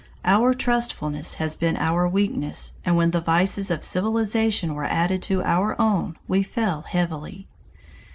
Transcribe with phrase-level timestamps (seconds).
[0.25, 5.43] Our trustfulness has been our weakness, and when the vices of civilization were added to
[5.43, 7.47] our own, we fell heavily.